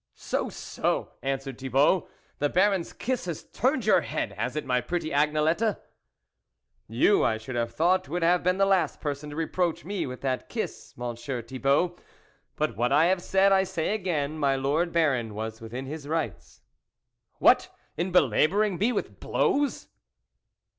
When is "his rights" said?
15.85-16.61